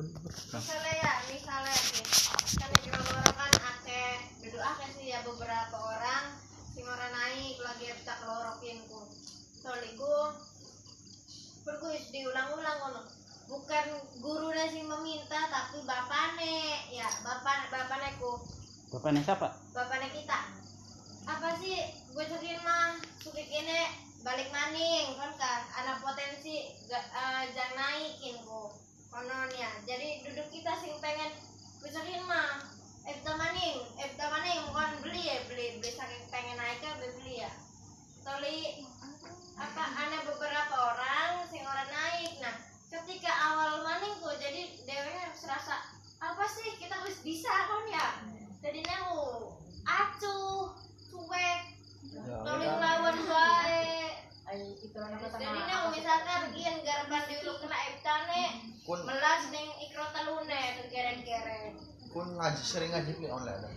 [0.00, 2.04] misalnya ya misalnya sih
[2.56, 6.40] kan di orang kan akeh duduk akeh sih ya beberapa orang
[6.80, 9.04] sing orang naik lagi tak lorokin ku.
[9.60, 10.32] Soliku
[11.68, 13.02] berkuis diulang-ulang ngono.
[13.52, 13.84] Bukan
[14.24, 16.88] guru sing meminta tapi bapane.
[16.88, 18.40] Ya bapak bapane ku.
[18.88, 19.52] Bapaknya siapa?
[19.76, 20.38] bapaknya kita.
[21.28, 21.78] Apa sih?
[22.16, 28.36] Gue cekin mah sukik ini balik maning kan kan anak potensi ga, eh, jangan naikin
[28.44, 28.49] ku
[29.90, 31.34] jadi duduk kita sing pengen
[31.82, 32.62] cekin mah.
[33.00, 35.82] Ebta maning, Ebta maning, bukan beli ya beli.
[35.82, 37.50] Beli saking pengen naik ya beli ya.
[38.22, 38.86] Toli
[39.58, 42.38] apa ada beberapa orang sing orang naik.
[42.38, 42.54] Nah
[42.86, 45.82] ketika awal maning tuh jadi dewenya serasa
[46.22, 46.78] apa sih?
[46.78, 48.06] Kita harus bisa kan ya?
[48.62, 50.78] Jadinya mau acuh
[51.10, 51.60] cuek
[52.46, 54.14] toli lawan baik.
[55.34, 57.99] Jadinya mau misalkan ian garban dulu kena ebtane
[62.10, 63.72] kun ngaji sering ngaji ni online lah